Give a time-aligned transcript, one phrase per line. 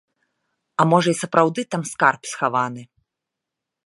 [0.83, 2.83] А можа, і сапраўды там скарб схаваны?